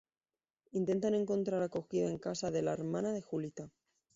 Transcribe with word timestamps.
Intentan 0.79 1.13
encontrar 1.13 1.61
acogida 1.61 2.07
en 2.09 2.17
casa 2.17 2.49
de 2.49 2.63
la 2.63 2.73
hermana 2.73 3.13
de 3.13 3.21
Julita. 3.21 3.69